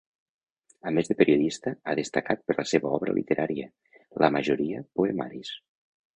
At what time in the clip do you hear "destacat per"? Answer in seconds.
1.99-2.57